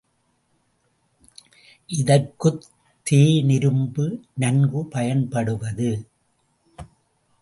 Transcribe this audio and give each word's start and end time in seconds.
இதற்குத் 1.87 2.65
தேனிரும்பு 3.11 4.19
நன்கு 4.35 4.85
பயன்படுவது. 4.85 6.07